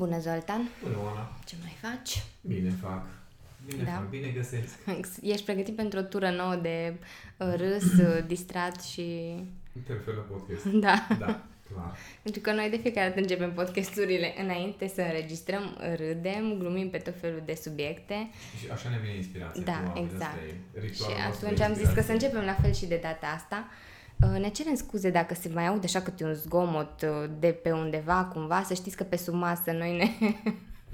[0.00, 0.68] Bună, Zoltan!
[0.82, 1.38] Bună, Oana!
[1.44, 2.22] Ce mai faci?
[2.40, 3.06] Bine fac.
[3.66, 3.90] Bine da.
[3.90, 4.78] fac, bine găsesc.
[5.22, 6.94] Ești pregătit pentru o tură nouă de
[7.36, 9.34] uh, râs, uh, distrat și...
[9.76, 10.64] Interfelă podcast.
[10.86, 11.06] Da.
[11.18, 11.96] Da, clar.
[12.22, 17.20] Pentru că noi de fiecare dată începem podcasturile înainte să înregistrăm, râdem, glumim pe tot
[17.20, 18.30] felul de subiecte.
[18.58, 19.62] Și așa ne vine inspirația.
[19.62, 20.40] Da, exact.
[20.94, 23.68] Și atunci am zis că să începem la fel și de data asta.
[23.68, 23.89] Uh,
[24.38, 28.24] ne cerem scuze dacă se mai aude așa câte un zgomot uh, de pe undeva
[28.24, 30.06] cumva, să știți că pe sub masă noi ne...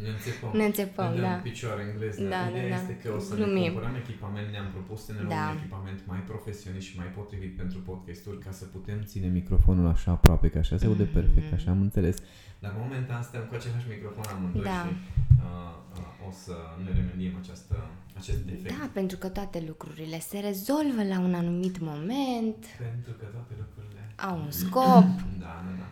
[0.04, 0.50] Ne înțepăm.
[0.60, 1.34] Ne înțepăm, ne da.
[1.48, 2.22] picioare engleză.
[2.34, 2.80] Da, Ideea da, da.
[2.80, 3.54] este că o să Glumim.
[3.62, 5.44] ne cumpărăm echipament, ne-am propus să ne luăm Da.
[5.52, 10.10] un echipament mai profesionist și mai potrivit pentru podcasturi ca să putem ține microfonul așa
[10.10, 11.12] aproape, că așa se aude Mhm.
[11.18, 12.16] perfect, așa am înțeles.
[12.64, 14.78] Dar momentan suntem cu același microfon amândoi Da.
[14.82, 16.54] și uh, uh, o să
[16.84, 17.74] ne remediem această,
[18.18, 18.78] acest defect.
[18.78, 24.00] Da, pentru că toate lucrurile se rezolvă la un anumit moment, Pentru că toate lucrurile...
[24.16, 25.04] au un scop,
[25.38, 25.86] Da, da, da.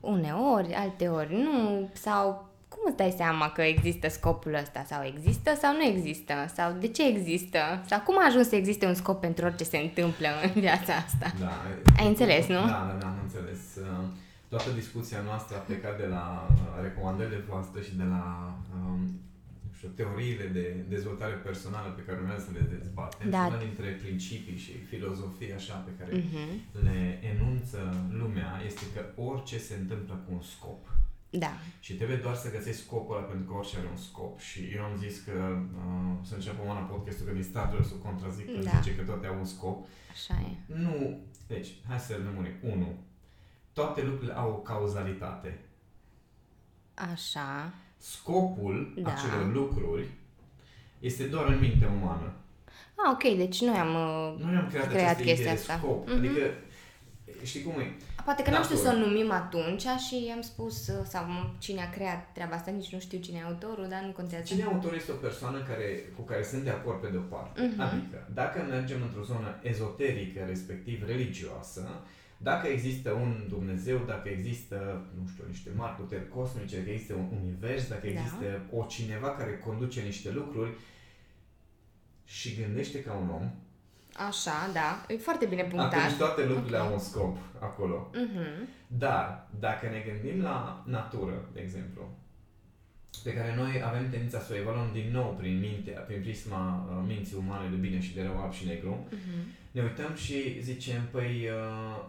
[0.00, 4.84] uneori, alteori nu, sau cum îți dai seama că există scopul ăsta?
[4.86, 6.34] Sau există sau nu există?
[6.54, 7.58] Sau de ce există?
[7.86, 11.32] Sau cum a ajuns să existe un scop pentru orice se întâmplă în viața asta?
[11.40, 11.52] Da.
[11.98, 12.54] Ai înțeles, nu?
[12.54, 13.60] Da, da, da, am înțeles.
[13.80, 14.04] Uh,
[14.48, 19.29] Toată discuția noastră a plecat de la uh, recomandările voastre și de la um, nu
[19.80, 23.30] știu, teoriile de dezvoltare personală pe care urmează să le dezbatem.
[23.30, 23.42] Da.
[23.44, 26.60] Și una dintre principii și filozofii așa pe care Mhm.
[26.86, 30.82] le enunță lumea este că orice se întâmplă cu un scop.
[31.30, 31.52] Da.
[31.80, 34.38] Și trebuie doar să găsești scopul ăla pentru că orice are un scop.
[34.40, 37.92] Și eu am zis că uh, să începem una podcastul că din start vreau să
[37.94, 38.70] o contrazic că Da.
[38.80, 39.86] zice că toate au un scop.
[40.10, 40.74] Așa e.
[40.86, 42.52] Nu, deci, hai să lămurim.
[42.62, 42.98] 1.
[43.72, 45.58] Toate lucrurile au o cauzalitate.
[46.94, 47.72] Așa.
[48.00, 49.10] Scopul Da.
[49.12, 50.06] acelor lucruri
[50.98, 52.32] este doar în mintea umană.
[52.94, 53.88] Ah, ok, deci noi am...
[53.94, 55.76] uh, Noi am creat, Creat această chestia idee de asta.
[55.78, 56.06] scop.
[56.08, 56.16] Mhm.
[56.18, 56.40] Adică,
[57.42, 57.96] știi cum e?
[58.24, 59.06] Poate că n-am știut să o Natură.
[59.10, 62.98] numim atunci și am spus, uh, sau m- cine a creat treaba asta, nici nu
[63.00, 64.44] știu cine e autorul, dar nu contează.
[64.44, 67.60] Cine autor este o persoană care, cu care sunt de acord pe de-o parte.
[67.72, 67.80] Mhm.
[67.80, 72.00] Adică, dacă mergem într-o zonă ezoterică, respectiv religioasă,
[72.42, 77.28] dacă există un Dumnezeu, dacă există, nu știu, niște mari puteri cosmice, dacă există un
[77.42, 78.08] univers, dacă Da.
[78.20, 80.70] există o cineva care conduce niște lucruri
[82.24, 83.50] și gândește ca un om,
[84.28, 85.04] Așa, da.
[85.08, 86.16] E foarte bine atunci punctat.
[86.16, 86.84] toate lucrurile Ok.
[86.86, 88.10] au un scop acolo.
[88.14, 88.68] Mhm.
[88.86, 92.08] Dar, dacă ne gândim la natură, de exemplu,
[93.24, 97.04] pe care noi avem tendința să o evaluăm din nou prin mintea, prin prisma uh,
[97.06, 99.46] minții umane de bine și de rău, alb și negru, Mhm.
[99.70, 102.04] ne uităm și zicem, păi, uh,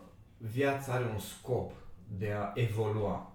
[0.53, 1.71] viața are un scop
[2.17, 3.31] de a evolua.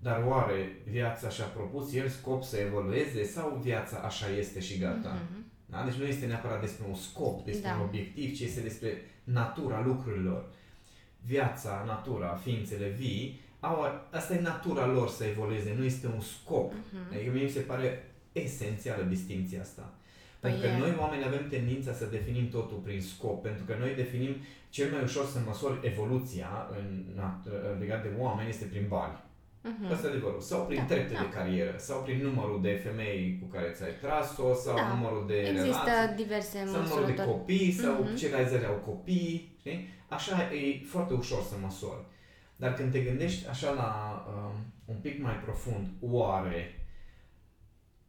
[0.00, 5.08] Dar oare viața și-a propus el scop să evolueze sau viața așa este și gata?
[5.30, 5.44] Mhm.
[5.66, 5.84] Da?
[5.84, 7.74] Deci nu este neapărat despre un scop, despre Da.
[7.74, 10.44] un obiectiv, ci este despre natura lucrurilor.
[11.20, 16.72] Viața, natura, ființele vii, au, asta e natura lor să evolueze, nu este un scop.
[16.72, 17.14] Mhm.
[17.14, 19.94] Adică mie mi se pare esențială distinția asta.
[20.50, 20.78] Păi Pentru că e.
[20.84, 24.32] noi oameni avem tendința să definim totul prin scop, pentru că noi definim
[24.76, 26.86] cel mai ușor să măsori evoluția în,
[27.20, 29.18] nat- legat de oameni este prin bani.
[29.62, 29.92] Mhm.
[29.92, 30.40] Asta e adevărul.
[30.40, 31.20] Sau prin Da, trepte da.
[31.20, 34.88] de carieră, sau prin numărul de femei cu care ți-ai tras-o, sau Da.
[34.94, 37.28] numărul de Există relații, diverse sau numărul de măsurători.
[37.28, 38.16] copii, sau Mhm.
[38.16, 39.88] ce realizări au copii, știi?
[40.08, 42.04] Așa e foarte ușor să măsori.
[42.56, 43.90] Dar când te gândești așa la
[44.34, 44.54] um,
[44.84, 46.85] un pic mai profund, oare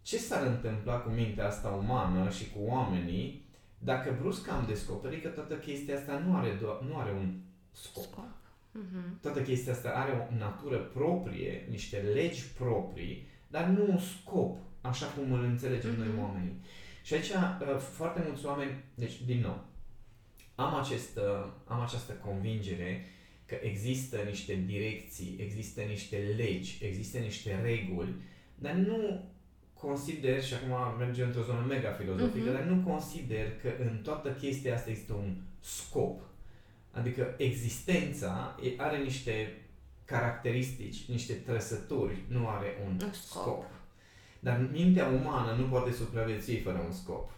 [0.08, 3.46] ce s-ar întâmpla cu mintea asta umană și cu oamenii
[3.78, 7.34] dacă brusc am descoperit că toată chestia asta nu are, doar, nu are un
[7.72, 8.04] scop.
[8.04, 8.26] Scop.
[8.72, 9.20] Mhm.
[9.22, 15.06] Toată chestia asta are o natură proprie, niște legi proprii, dar nu un scop, așa
[15.06, 16.00] cum îl înțelegem Mhm.
[16.00, 16.62] noi oamenii.
[17.04, 19.66] Și aici uh, foarte mulți oameni, deci din nou,
[20.56, 23.06] am, acest, uh, am această convingere
[23.46, 28.14] că există niște direcții, există niște legi, există niște reguli,
[28.56, 29.26] dar nu
[29.82, 32.54] consider, și acum mergem într-o zonă mega filozofică, Mhm.
[32.54, 36.22] dar nu consider că în toată chestia asta există un scop.
[36.92, 39.62] Adică existența e- are niște
[40.06, 43.14] caracteristici, niște trăsături, nu are un, Un scop.
[43.14, 43.42] scop.
[43.44, 43.66] scop.
[44.40, 47.32] Dar mintea umană nu poate supraviețui fără un scop.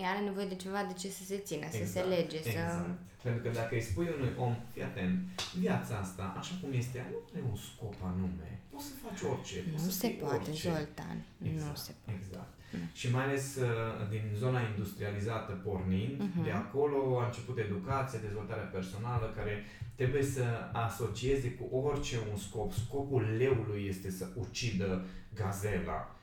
[0.00, 2.48] Ea are nevoie de ceva de ce să se țină, să se Exact, lege, să...
[2.48, 2.98] Exact.
[3.22, 5.18] Pentru că dacă îi spui unui om, fii atent,
[5.58, 8.48] viața asta, așa cum este, ea, nu are un scop anume.
[8.72, 9.56] Poți să faci orice.
[9.72, 10.68] poți Nu să se fii poate, orice.
[10.68, 11.16] Zoltan.
[11.36, 12.20] Nu Exact, se poate.
[12.22, 12.52] Exact.
[12.72, 12.78] Mm.
[12.92, 16.42] Și mai ales uh, din zona industrializată pornind, Mhm.
[16.42, 19.64] de acolo a început educația, dezvoltarea personală, care
[19.94, 22.72] trebuie să asocieze cu orice un scop.
[22.72, 25.04] Scopul leului este să ucidă
[25.34, 26.14] gazela.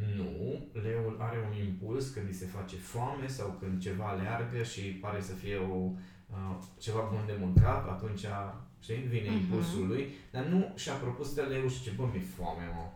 [0.00, 4.62] Uh, nu, leul are un impuls când îi se face foame sau când ceva leargă
[4.62, 5.74] și pare să fie o,
[6.34, 8.24] uh, ceva bun de mâncat, atunci
[8.84, 9.06] știi?
[9.14, 9.38] Vine Mhm.
[9.38, 12.86] impulsul lui, dar nu și-a propus să leu și ce, bă, mi-e foame, mă.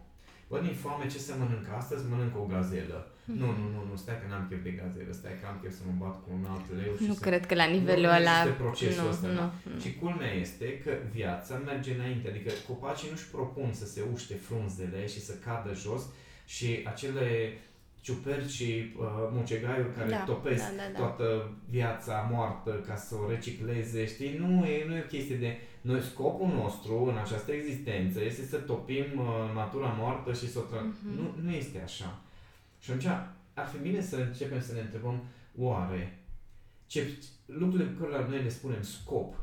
[0.48, 2.08] Bă, mi-e foame, ce să mănânc astăzi?
[2.10, 2.98] Mănânc o gazelă.
[3.24, 3.38] Mhm.
[3.40, 5.82] Nu, nu, nu, nu, stai că n-am chef de gazelă, stai că am chef să
[5.88, 7.24] mă bat cu un alt leu și Nu să...
[7.26, 8.36] cred că la nivelul nu ăla...
[8.38, 9.46] există procesul nu, ăsta, nu, da?
[9.74, 9.80] nu.
[9.82, 15.00] Și culmea este că viața merge înainte, adică copacii nu-și propun să se uște frunzele
[15.12, 16.02] și să cadă jos
[16.48, 17.52] și acele
[18.00, 20.98] ciuperci și uh, mucegaiuri care Da, topesc da, da, da.
[20.98, 24.36] toată viața moartă ca să o recicleze, știi?
[24.38, 25.56] Nu e, nu e o chestie de...
[25.80, 30.62] Noi, scopul nostru în această existență este să topim uh, natura moartă și să o
[30.62, 31.16] tra- Mhm.
[31.16, 32.18] nu, nu este așa.
[32.80, 33.06] Și atunci
[33.54, 35.22] ar fi bine să începem să ne întrebăm
[35.58, 36.18] oare
[36.86, 39.34] ce lucrurile pe care noi le spunem scop,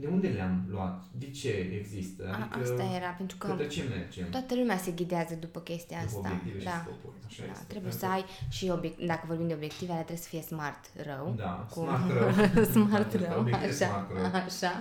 [0.00, 1.02] de unde le-am luat?
[1.18, 1.48] De ce
[1.80, 2.22] există?
[2.32, 4.30] A, Adică asta era, pentru că către ce mergem?
[4.30, 6.28] toată lumea se ghidează după chestia După asta.
[6.28, 6.84] obiective și Da.
[6.84, 7.16] scopuri.
[7.26, 7.64] Așa Da, este.
[7.68, 10.82] trebuie să Pentru- ai și obiect, dacă vorbim de obiective, ale trebuie să fie smart
[11.10, 11.34] rău.
[11.36, 12.30] Da, Cu- smart rău.
[12.76, 14.42] smart Da, rău, obiectiv așa, smart rău.
[14.46, 14.72] așa.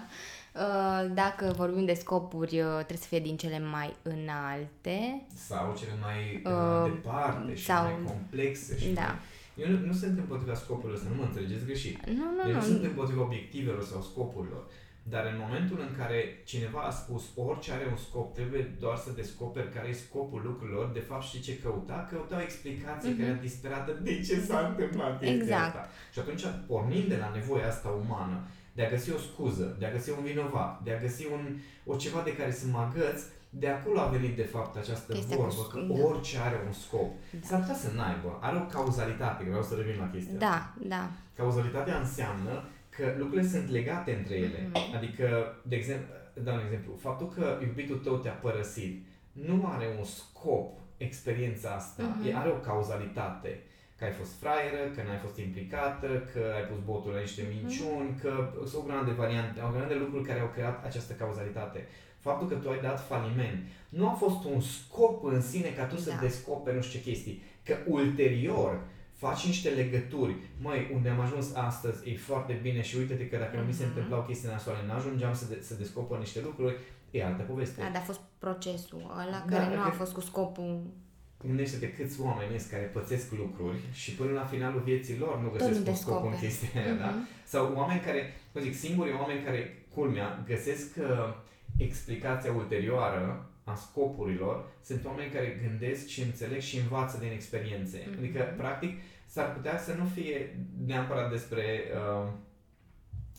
[0.65, 5.25] Uh, Dacă vorbim de scopuri, uh, trebuie să fie din cele mai înalte.
[5.33, 6.51] Sau cele mai Uh,
[6.85, 8.77] uh, departe și sau- mai complexe.
[8.79, 9.01] Și Da.
[9.01, 9.19] mai...
[9.65, 12.05] Eu nu, nu sunt împotriva scopurilor, să nu mă înțelegeți greșit.
[12.05, 12.61] Nu, nu, Eu nu nu.
[12.61, 14.63] sunt împotriva obiectivelor sau scopurilor.
[15.09, 19.09] Dar în momentul în care cineva a spus orice are un scop, trebuie doar să
[19.15, 22.07] descoperi care e scopul lucrurilor, de fapt știi ce căuta?
[22.11, 23.17] Căuta o explicație Mhm.
[23.19, 25.65] care era disperată de ce s-a întâmplat chestia Exact.
[25.75, 25.87] asta.
[26.13, 28.37] Și atunci, pornind de la nevoia asta umană,
[28.73, 31.43] de a găsi o scuză, de a găsi un vinovat, de a găsi un,
[31.85, 35.35] o ceva de care să mă agăț, de acolo a venit de fapt această Chestia
[35.35, 36.03] cu vorbă, sc- că da.
[36.05, 37.09] orice are un scop.
[37.31, 37.47] Da.
[37.47, 40.47] S-ar putea să n-aibă, are o cauzalitate, vreau să revin la chestia asta.
[40.47, 41.09] Da, da.
[41.35, 42.63] Cauzalitatea înseamnă
[42.97, 44.69] că lucrurile sunt legate între ele.
[44.73, 44.95] Mhm.
[44.95, 46.05] Adică, de exemplu,
[46.43, 52.03] dau un exemplu, faptul că iubitul tău te-a părăsit nu are un scop experiența asta,
[52.03, 52.27] Mhm.
[52.27, 53.59] e are o cauzalitate.
[53.97, 58.17] Că ai fost fraieră, că n-ai fost implicată, că ai pus botul la niște minciuni,
[58.21, 58.31] că
[58.65, 61.79] sunt o grămadă de variante, o grămadă de lucruri care au creat această cauzalitate.
[62.19, 63.59] Faptul că tu ai dat faliment
[63.89, 66.17] nu a fost un scop în sine ca tu să Da.
[66.21, 67.41] descoperi nu știu ce chestii.
[67.63, 68.79] Că ulterior
[69.23, 70.35] faci niște legături.
[70.61, 73.83] Măi, unde am ajuns astăzi e foarte bine și uite-te că dacă nu mi se
[73.85, 73.91] Mhm.
[73.93, 76.75] întâmplau chestii nasoale, n-ajungeam să, de- să descoper niște lucruri,
[77.11, 77.81] e altă poveste.
[77.81, 80.81] Da, dar a fost procesul ăla Da, care nu a că- fost cu scopul
[81.45, 85.79] Gândește-te câți oameni sunt care pățesc lucruri și până la finalul vieții lor nu găsesc
[85.79, 86.41] nu un scop în descoperi.
[86.41, 87.05] chestia aia, da?
[87.09, 87.27] Mhm.
[87.45, 91.33] Sau oameni care, cum zic, singurii oameni care, culmea, găsesc uh,
[91.77, 98.05] explicația ulterioară a scopurilor, sunt oameni care gândesc și înțeleg și învață din experiențe.
[98.09, 98.17] Mhm.
[98.17, 101.83] Adică, practic, s-ar putea să nu fie neapărat despre
[102.23, 102.29] uh,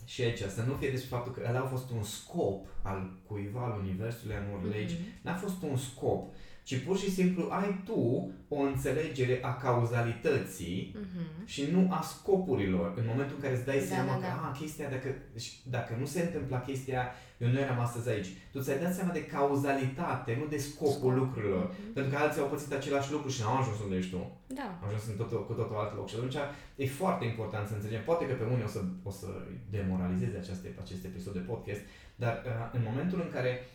[0.05, 3.61] și aici, să nu fie despre faptul că ăla a fost un scop al cuiva,
[3.65, 5.07] al universului, al unor legi, Mhm.
[5.23, 6.33] N-a fost un scop,
[6.69, 11.47] ci pur și simplu ai tu o înțelegere a cauzalității Mhm.
[11.53, 12.89] și nu a scopurilor.
[13.01, 14.49] În momentul în care îți dai Da, seama da, că, da.
[14.49, 15.09] a, chestia, dacă,
[15.45, 17.03] și dacă nu se întâmpla chestia,
[17.39, 18.27] eu nu eram astăzi aici.
[18.53, 21.17] Tu ți-ai dat seama de cauzalitate, nu de scopul Scop.
[21.23, 21.65] lucrurilor.
[21.71, 21.93] Mhm.
[21.95, 24.23] Pentru că alții au pățit același lucru și n-au ajuns unde ești tu.
[24.59, 24.67] Da.
[24.83, 26.09] Am ajuns în totul, cu totul alt loc.
[26.09, 26.37] Și atunci
[26.83, 28.03] e foarte important să înțelegem.
[28.11, 28.81] Poate că pe unii o să,
[29.11, 29.29] o să
[29.77, 31.83] demoralizeze aceste, acest episod de podcast,
[32.23, 33.67] dar uh, în momentul în care uh,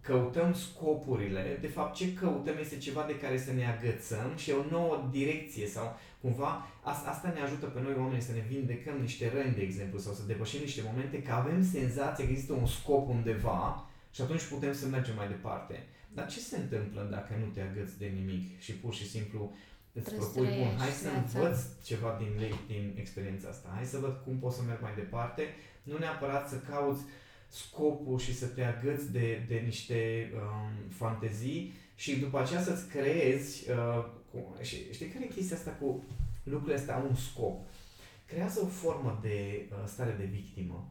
[0.00, 4.70] căutăm scopurile, de fapt ce căutăm este ceva de care să ne agățăm și o
[4.70, 9.32] nouă direcție sau cumva asta, asta ne ajută pe noi oameni să ne vindecăm niște
[9.34, 13.08] răni, de exemplu, sau să depășim niște momente că avem senzația că există un scop
[13.08, 15.86] undeva și atunci putem să mergem mai departe.
[16.12, 19.52] Dar ce se întâmplă dacă nu te agăți de nimic și pur și simplu
[19.92, 23.48] îți Trebuie să propui, bun, trăiești hai să viața." învăț ceva din, le- din experiența
[23.48, 25.42] asta, hai să văd cum pot să merg mai departe,
[25.82, 27.02] nu neapărat să cauți
[27.54, 33.70] scopul și să te agăți de, de niște um, fantezii și după aceea să-ți creezi,
[33.70, 36.04] uh, cu, și, știi care e chestia asta cu
[36.44, 37.66] lucrurile astea au un scop?
[38.26, 40.88] Creează o formă de uh, stare de victimă.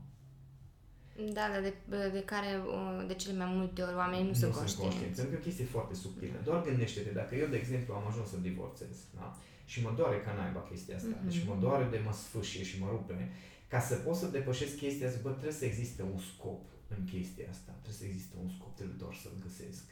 [1.33, 1.73] Da, dar de,
[2.09, 4.97] de care uh, de cele mai multe ori oamenii nu, sunt conștienți.
[4.97, 6.37] Pentru că e o chestie foarte subtilă.
[6.43, 9.37] Doar gândește-te, dacă eu, de exemplu, am ajuns să divorțez, da?
[9.65, 11.25] și mă doare ca naiba chestia asta, Mhm.
[11.29, 13.31] deci mă doare de mă sfâșie și mă rupe,
[13.73, 16.61] ca să pot să depășesc chestia asta, bă, trebuie să existe un scop
[16.95, 19.83] în chestia asta, trebuie să existe un scop, trebuie doar să-l găsesc.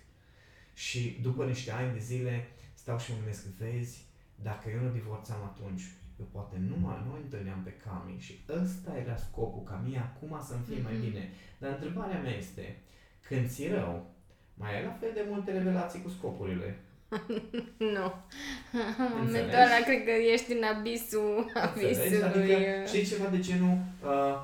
[0.74, 2.36] Și după niște ani de zile
[2.74, 3.96] stau și mă gândesc, vezi,
[4.48, 5.84] dacă eu nu divorțam atunci,
[6.20, 9.98] eu poate nu mai nu îi întâlneam pe Cami și ăsta era scopul, ca mie
[10.10, 11.02] acum să-mi fie mai Mhm.
[11.06, 11.24] bine.
[11.62, 12.66] Dar întrebarea mea este,
[13.28, 13.94] când ți rău,
[14.54, 16.70] mai ai la fel de multe revelații cu scopurile?
[17.96, 18.06] Nu.
[18.72, 19.18] În Înțelegi?
[19.18, 21.98] momentul ăla cred că ești în abisul, Înțelegi?
[22.02, 22.24] abisului.
[22.24, 24.36] Adică, uh, știi ceva de genul, uh,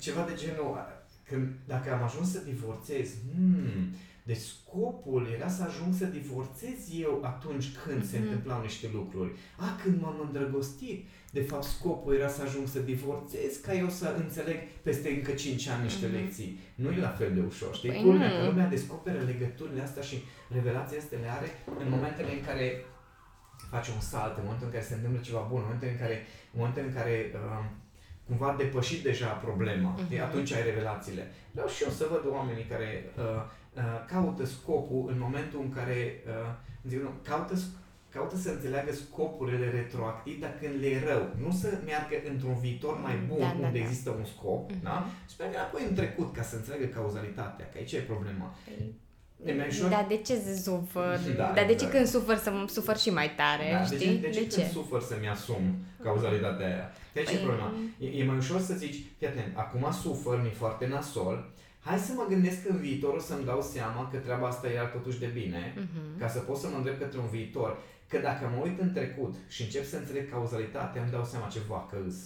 [0.00, 0.92] ceva de genul, uh,
[1.28, 3.94] când, dacă am ajuns să divorțez, hmm,
[4.30, 8.10] Deci scopul era să ajung să divorțez eu atunci când mm-hmm.
[8.10, 8.26] se Mhm.
[8.26, 9.30] întâmplau niște lucruri.
[9.56, 14.14] A, când m-am îndrăgostit, de fapt scopul era să ajung să divorțez ca eu să
[14.18, 16.14] înțeleg peste încă 5 ani niște Mhm.
[16.14, 16.58] lecții.
[16.74, 17.88] Nu e la fel de ușor, știi?
[17.90, 18.36] Păi Culmea nu.
[18.38, 20.16] că lumea descoperă legăturile astea și
[20.52, 22.84] revelația astea le are în momentele în care
[23.70, 26.16] face un salt, în momentul în care se întâmplă ceva bun, în momentul în care,
[26.52, 27.64] în momentul în care uh,
[28.26, 30.14] cumva a depășit deja problema, Mhm.
[30.14, 30.20] uh-huh.
[30.22, 31.24] atunci ai revelațiile.
[31.50, 32.88] Vreau și eu să văd oamenii care
[33.18, 33.42] uh, uh,
[34.12, 36.32] caută scopul în momentul în care uh,
[36.88, 37.54] zic, nu, caută,
[38.14, 41.22] caută să înțeleagă scopurile retroactiv, dar când le e rău.
[41.44, 43.84] Nu să meargă într-un viitor mai bun Da, da, unde da.
[43.84, 44.82] există un scop, Mhm.
[44.82, 45.06] da?
[45.28, 48.54] și meargă înapoi în trecut ca să înțeleagă cauzalitatea, că aici e problema.
[48.64, 48.94] Păi,
[49.46, 49.88] E mai ușor?
[49.90, 51.18] Dar de ce să sufăr?
[51.36, 51.92] Da, Dar de ce exact.
[51.92, 53.98] când sufăr să mă sufăr și mai tare, Da, știi?
[54.18, 55.62] de ce, de ce, când sufăr să-mi asum
[56.02, 56.92] cauzalitatea aia?
[57.12, 57.72] De ce e Păi- problema?
[57.98, 61.50] E, e mai ușor să zici, fii atent, acum sufăr, mi-e foarte nasol,
[61.84, 65.18] hai să mă gândesc în viitor o să-mi dau seama că treaba asta e totuși
[65.18, 66.18] de bine, Mhm.
[66.18, 67.78] ca să pot să mă îndrept către un viitor.
[68.08, 71.58] Că dacă mă uit în trecut și încep să înțeleg cauzalitatea, îmi dau seama ce
[71.68, 72.16] vacă îs.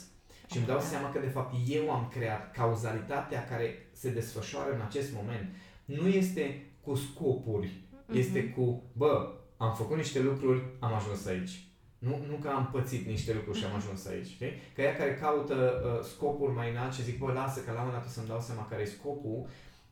[0.50, 0.82] Și îmi dau Da.
[0.82, 5.48] seama că de fapt eu am creat cauzalitatea care se desfășoară în acest moment.
[5.84, 7.80] Nu este cu scopuri,
[8.12, 8.52] este Mhm.
[8.54, 11.67] cu, bă, am făcut niște lucruri, am ajuns aici.
[11.98, 14.52] Nu, nu că am pățit niște lucruri și am ajuns aici, știi?
[14.74, 17.84] Că ea care caută uh, scopuri mai înalt și zic, bă, lasă că la un
[17.86, 19.46] moment dat o să-mi dau seama care e scopul,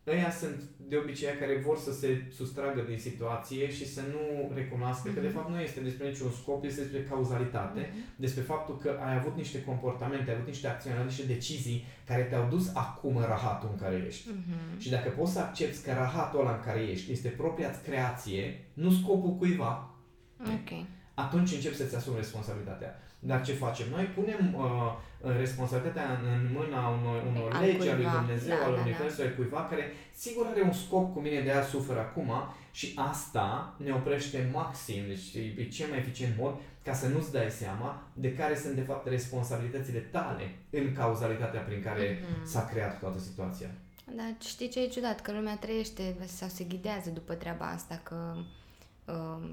[0.07, 4.51] ăia sunt de obicei aia care vor să se sustragă din situație și să nu
[4.55, 5.37] recunoască că de Mhm.
[5.37, 9.63] fapt nu este despre niciun scop, este despre cauzalitate, despre faptul că ai avut niște
[9.65, 13.69] comportamente, ai avut niște acțiuni, ai avut niște decizii care te-au dus acum în rahatul
[13.73, 14.29] în care ești.
[14.29, 14.79] Mhm.
[14.81, 18.91] Și dacă poți să accepti că rahatul ăla în care ești este propria creație, nu
[18.91, 19.91] scopul cuiva,
[20.41, 20.71] Ok.
[21.25, 22.91] Atunci începi să-ți asumi responsabilitatea.
[23.19, 23.87] Dar ce facem?
[23.91, 24.93] Noi punem uh,
[25.39, 28.19] responsabilitatea în, în mâna unor, unor Al legi, a lui cuiva.
[28.25, 28.83] Dumnezeu, Da, al da, da.
[28.83, 32.31] Universului, al cuiva care sigur are un scop cu mine de a suferă acum
[32.71, 36.55] și asta ne oprește maxim, deci e e cel mai eficient mod
[36.85, 41.83] ca să nu-ți dai seama de care sunt de fapt responsabilitățile tale în cauzalitatea prin
[41.83, 42.47] care Mhm.
[42.47, 43.71] s-a creat toată situația.
[44.17, 45.21] Dar știi ce e ciudat?
[45.21, 48.35] Că lumea trăiește sau se ghidează după treaba asta, că...
[49.05, 49.49] Uh,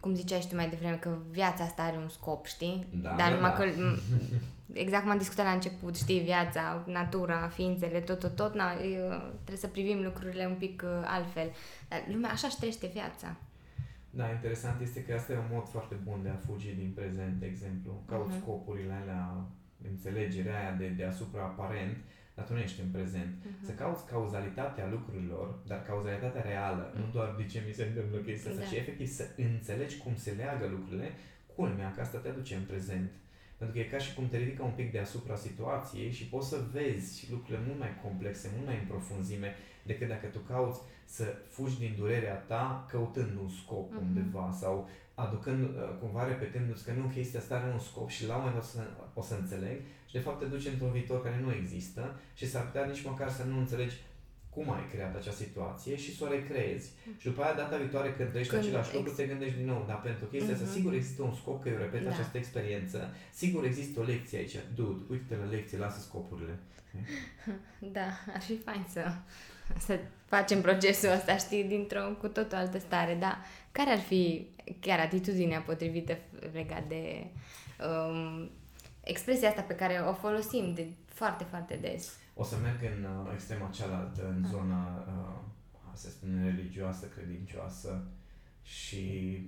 [0.00, 2.86] cum ziceai și tu mai devreme, că viața asta are un scop, știi?
[3.02, 3.56] Da, Dar da, numai da.
[3.56, 3.64] că...
[3.64, 4.00] m-
[4.72, 8.96] Exact cum am discutat la început, știi, viața, natura, ființele, tot, tot, tot, na, e,
[9.34, 11.50] trebuie să privim lucrurile un pic uh, altfel.
[11.88, 13.36] Dar lumea așa își trăiește viața.
[14.10, 17.34] Da, interesant este că asta e un mod foarte bun de a fugi din prezent,
[17.40, 18.02] de exemplu.
[18.08, 18.40] Cauți Mhm.
[18.40, 19.34] scopurile alea,
[19.90, 21.96] înțelegerea aia de deasupra aparent,
[22.34, 23.34] dar tu nu ești în prezent.
[23.44, 23.64] Mhm.
[23.64, 28.50] Să cauți cauzalitatea lucrurilor, dar cauzalitatea reală, nu doar de ce mi se întâmplă chestia
[28.50, 28.68] asta, Da.
[28.68, 31.12] ci efectiv să înțelegi cum se leagă lucrurile,
[31.56, 33.10] culmea că asta te aduce în prezent.
[33.56, 36.64] Pentru că e ca și cum te ridică un pic deasupra situației și poți să
[36.72, 41.78] vezi lucrurile mult mai complexe, mult mai în profunzime, decât dacă tu cauți să fugi
[41.78, 44.00] din durerea ta căutând un scop Mhm.
[44.06, 44.88] undeva sau
[45.24, 45.70] aducând, uh,
[46.00, 48.72] cumva repetându-ți că nu, chestia asta are un scop și la un moment dat o
[48.74, 48.82] să,
[49.14, 52.64] o să înțeleg și de fapt te duci într-un viitor care nu există și s-ar
[52.66, 53.96] putea nici măcar să nu înțelegi
[54.50, 56.90] cum ai creat acea situație și să o recreezi.
[57.18, 59.84] Și după aia, data viitoare, când trăiești Când același lucru, ex- te gândești din nou,
[59.86, 60.74] dar pentru chestia asta, Mhm.
[60.74, 62.10] sigur există un scop că eu repet Da.
[62.10, 62.98] această experiență,
[63.32, 64.56] sigur există o lecție aici.
[64.74, 66.58] Dude, uite-te la lecție, lasă scopurile.
[67.96, 69.02] Da, ar fi fain să,
[69.78, 73.38] să facem procesul ăsta, știi, dintr-o cu totul altă stare, dar
[73.72, 74.46] care ar fi
[74.80, 76.16] chiar atitudinea potrivită
[76.52, 77.26] legat de
[78.10, 78.50] um,
[79.00, 82.16] expresia asta pe care o folosim de foarte, foarte des?
[82.34, 84.50] O să merg în uh, extrema cealaltă, în Ah.
[84.50, 85.38] zona, uh,
[85.94, 88.04] să spun, religioasă, credincioasă
[88.62, 89.02] și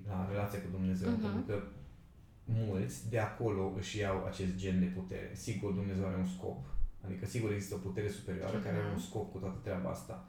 [0.08, 1.20] la relația cu Dumnezeu, Mhm.
[1.20, 1.62] pentru că
[2.44, 5.30] mulți de acolo își iau acest gen de putere.
[5.34, 6.64] Sigur, Dumnezeu are un scop,
[7.06, 9.06] adică sigur există o putere superioară care are un Mhm.
[9.08, 10.28] scop cu toată treaba asta.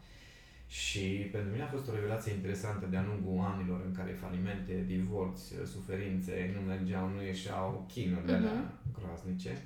[0.67, 5.53] Și pentru mine a fost o revelație interesantă de-a lungul anilor în care falimente, divorți,
[5.65, 8.99] suferințe nu mergeau, nu ieșeau chinuri de alea Mhm.
[8.99, 9.61] groaznice.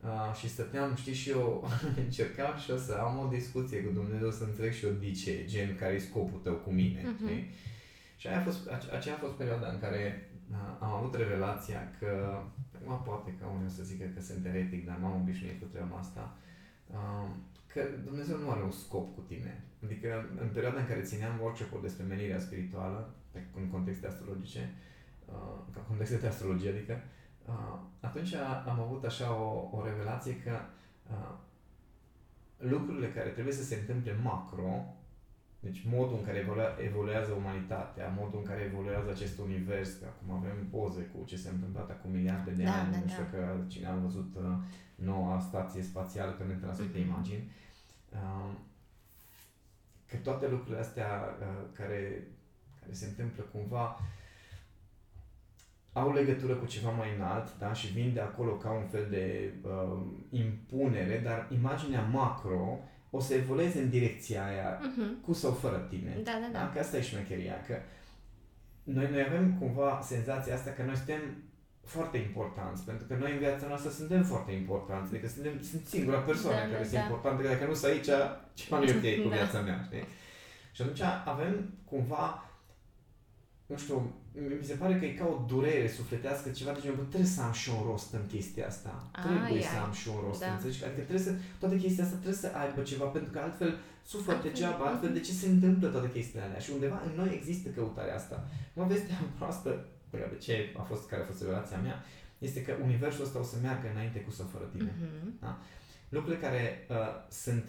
[0.00, 1.68] Uh, și stăteam, știi, și eu
[2.04, 5.44] încercam și eu să am o discuție cu Dumnezeu, să înțeleg și eu de ce,
[5.46, 7.26] gen, care e scopul tău cu mine, Mhm.
[7.26, 7.50] știi?
[8.16, 11.90] Și aia a fost, ace- aceea a fost perioada în care uh, am avut revelația
[11.98, 12.42] că,
[12.80, 15.96] acum poate că unii o să zică că sunt eretic, dar m-am obișnuit cu treaba
[15.96, 16.36] asta,
[16.86, 17.28] uh,
[17.72, 19.64] că Dumnezeu nu are un scop cu tine.
[19.84, 20.08] Adică
[20.40, 24.70] în perioada în care țineam workshop-uri despre menirea spirituală, pe- în contexte astrologice,
[25.26, 27.00] uh, ca contexte de astrologie, adică,
[27.48, 28.34] uh, atunci
[28.66, 30.54] am avut așa o, o revelație că
[31.10, 31.34] uh,
[32.58, 34.94] lucrurile care trebuie să se întâmple macro,
[35.60, 40.36] deci modul în care evolua, evoluează umanitatea, modul în care evoluează acest univers, că acum
[40.36, 43.36] avem poze cu ce s-a întâmplat acum miliarde de Da, ani, da, nu știu da.
[43.36, 44.42] că cine a văzut uh,
[44.94, 47.08] noua stație spațială care ne transmite Mhm.
[47.08, 47.50] imagini.
[48.12, 48.50] Uh,
[50.06, 52.26] că toate lucrurile astea uh, care,
[52.80, 53.98] care se întâmplă cumva
[55.92, 57.72] au legătură cu ceva mai înalt da?
[57.72, 60.00] și vin de acolo ca un fel de uh,
[60.30, 62.78] impunere, dar imaginea macro
[63.10, 65.24] o să evolueze în direcția aia, uh-huh.
[65.24, 66.20] cu sau fără tine.
[66.24, 66.58] Da, da, da.
[66.58, 66.70] da?
[66.72, 67.74] Că asta e șmecheria, că
[68.82, 71.20] noi, noi avem cumva senzația asta că noi suntem
[71.84, 76.18] foarte importanți, pentru că noi în viața noastră suntem foarte importanți, adică suntem, sunt singura
[76.18, 77.04] persoană da, care da, sunt da.
[77.04, 78.10] importante, că dacă nu sunt aici,
[78.54, 79.34] ceva nu e ok cu da.
[79.34, 80.04] viața mea, știi?
[80.72, 82.50] Și atunci avem cumva,
[83.66, 84.14] nu știu,
[84.60, 87.52] mi se pare că e ca o durere sufletească, ceva de genul, trebuie să am
[87.52, 88.92] și un rost în chestia asta.
[89.12, 90.52] A, trebuie ai, să am și un rost, da.
[90.52, 90.84] înțelegi?
[90.84, 93.70] Adică trebuie să, toată chestia asta trebuie să aibă ceva, pentru că altfel
[94.12, 96.58] sufăr degeaba, altfel de ce se întâmplă toate chestiile alea?
[96.64, 98.36] Și undeva în noi există căutarea asta.
[98.76, 99.70] Mă vestea proastă
[100.10, 102.04] de ce a fost, care a fost relația mea,
[102.38, 104.92] este că universul ăsta o să meargă înainte cu sau fără tine.
[104.94, 105.40] Uh-huh.
[105.40, 105.58] Da?
[106.08, 106.96] Lucrurile care uh,
[107.30, 107.64] sunt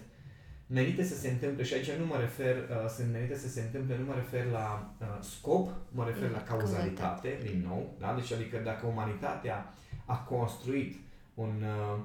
[0.72, 3.98] menite să se întâmple, și aici nu mă refer, uh, sunt menite să se întâmple,
[3.98, 8.14] nu mă refer la uh, scop, mă refer mm, la cauzalitate, din nou, da?
[8.14, 9.74] Deci adică dacă umanitatea
[10.04, 10.98] a construit
[11.34, 11.98] un, uh,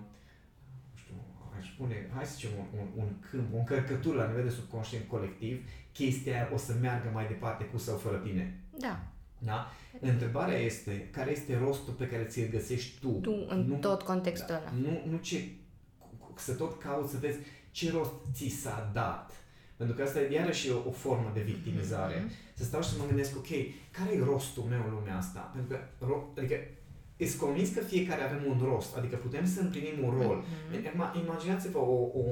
[0.93, 1.15] știu,
[1.59, 5.07] aș spune, hai să zicem, un, un, un câmp, o încărcătură la nivel de subconștient
[5.07, 8.59] colectiv, chestia aia o să meargă mai departe cu sau fără tine.
[8.77, 8.99] Da.
[9.37, 9.71] Da?
[9.99, 13.09] Întrebarea este, care este rostul pe care ți-l găsești tu?
[13.09, 14.89] Tu, în nu, tot contextul da, ăla.
[14.89, 15.49] Nu, nu ce,
[16.35, 17.37] să tot cauți să vezi
[17.75, 19.31] ce rost ți s-a dat.
[19.77, 22.17] Pentru că asta e iarăși o, o formă de victimizare.
[22.17, 22.53] Mm-hmm.
[22.53, 23.51] Să stau și să mă gândesc, ok,
[23.91, 25.39] care e rostul meu în lumea asta?
[25.53, 26.55] Pentru că, ro- adică,
[27.17, 30.43] ești convins că fiecare avem un rost, adică putem să împlinim un rol.
[30.43, 31.21] Mm-hmm.
[31.23, 32.23] Imaginați-vă o, o,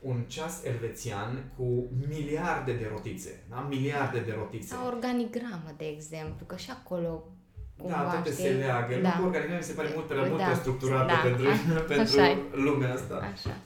[0.00, 3.66] un ceas elvețian cu miliarde de rotițe, da?
[3.68, 4.66] Miliarde de rotițe.
[4.66, 7.24] Sau organigramă, de exemplu, că și acolo
[7.84, 8.94] da, toate se leagă.
[9.02, 9.16] Da.
[9.18, 10.28] Nu organigramă mi se pare mult prea da.
[10.28, 11.28] mult structurată da.
[11.28, 12.20] pentru, a, pentru
[12.52, 13.30] lumea asta.
[13.32, 13.56] Așa.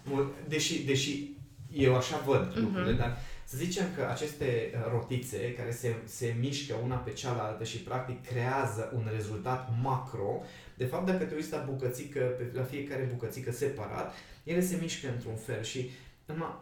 [0.49, 1.29] Deși, deși
[1.73, 2.57] eu așa văd uh-huh.
[2.57, 7.65] lucrurile, dar să zicem că aceste uh, rotițe care se, se mișcă una pe cealaltă
[7.65, 10.43] și practic creează un rezultat macro,
[10.77, 12.21] de fapt dacă te uiți la bucățică,
[12.53, 15.91] la fiecare bucățică separat, ele se mișcă într-un fel și
[16.25, 16.55] numai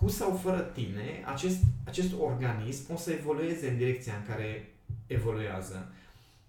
[0.00, 4.74] cu sau fără tine, acest, acest organism o să evolueze în direcția în care
[5.06, 5.92] evoluează.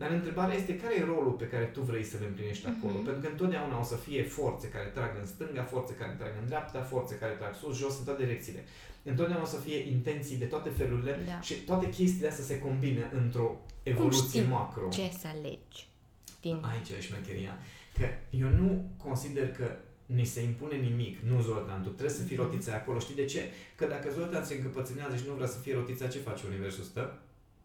[0.02, 2.98] Dar întrebarea este care e rolul pe care tu vrei să-l împlinești acolo?
[3.00, 3.06] Mm-hmm.
[3.06, 6.48] Pentru că întotdeauna o să fie forțe care trag în stânga, forțe care trag în
[6.48, 8.64] dreapta, forțe care trag sus, jos, în toate direcțiile.
[9.04, 11.42] Întotdeauna o să fie intenții de toate felurile da.
[11.42, 14.88] și toate chestiile astea se combină într-o evoluție macro.
[14.90, 15.80] ce să alegi?
[16.42, 16.58] Din...
[16.72, 17.58] Aici e șmecheria.
[17.98, 19.68] Că eu nu consider că
[20.06, 22.46] ni se impune nimic, nu Zoltan, tu trebuie să fii mhm.
[22.46, 23.00] rotița acolo.
[23.00, 23.42] Știi de ce?
[23.76, 26.84] Că dacă Zoltan se încăpățânează și nu vrea să fie rotița, ce face universul?
[26.84, 27.20] Stă?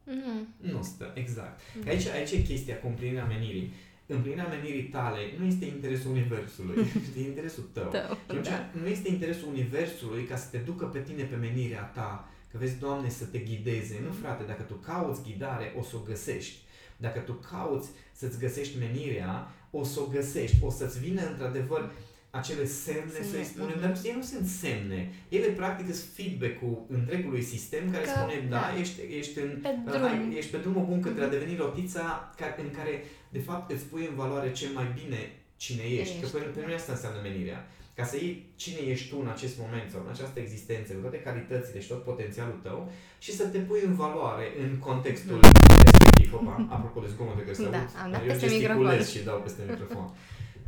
[0.07, 0.49] Mm.
[0.73, 1.61] Nu stă, exact.
[1.77, 1.89] Mm.
[1.89, 3.73] Aici, aici e chestia cu împlinirea menirii.
[4.07, 7.91] Împlinirea menirii tale nu este interesul universului, este interesul tău.
[8.27, 8.71] tău și da.
[8.81, 12.79] nu este interesul universului ca să te ducă pe tine pe menirea ta, că vezi,
[12.79, 14.01] Doamne, să te ghideze.
[14.05, 16.57] Nu, frate, dacă tu cauți ghidare, o să o găsești.
[16.97, 20.57] Dacă tu cauți să-ți găsești menirea, o să o găsești.
[20.61, 21.93] O să-ți vină, într-adevăr,
[22.39, 25.01] acele semne, să-i spunem, dar ele nu sunt semne.
[25.29, 29.71] Ele practic sunt feedback-ul întregului sistem care că, spune, da, da, ești, ești, în, pe
[29.85, 30.03] drum.
[30.03, 34.07] ai, ești pe drumul bun către a deveni rotița în care, de fapt, îți pui
[34.11, 35.21] în valoare cel mai bine
[35.57, 36.01] cine ești.
[36.01, 36.21] ești.
[36.21, 37.61] Că pentru mine asta înseamnă menirea.
[37.99, 41.21] Ca să iei cine ești tu în acest moment sau în această existență, cu toate
[41.29, 42.79] calitățile și tot potențialul tău
[43.19, 45.51] și să te pui în valoare în contextul mm.
[45.85, 46.35] respectiv.
[46.35, 49.63] Opa, apropo de zgomote că se da, aud, am dat eu gesticulez și dau peste
[49.69, 50.09] microfon.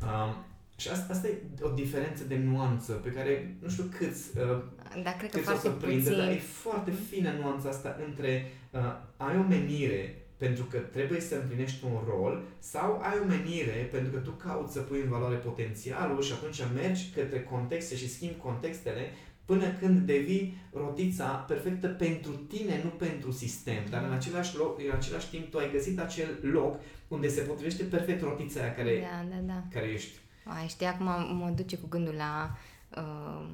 [0.09, 0.31] Um,
[0.81, 4.63] și asta, asta e o diferență de nuanță pe care nu știu câți, uh,
[5.03, 8.81] da, cred că câți o să prindă, dar e foarte fină nuanța asta între uh,
[9.17, 14.13] ai o menire pentru că trebuie să împlinești un rol sau ai o menire pentru
[14.13, 18.37] că tu cauți să pui în valoare potențialul și atunci mergi către contexte și schimbi
[18.37, 19.11] contextele
[19.45, 23.83] până când devii rotița perfectă pentru tine, nu pentru sistem.
[23.91, 27.83] Dar în același, loc, în același timp tu ai găsit acel loc unde se potrivește
[27.83, 29.63] perfect rotița aia care, da, da, da.
[29.73, 30.19] care ești.
[30.49, 32.57] Ai, știi, acum mă duce cu gândul la
[32.97, 33.47] uh,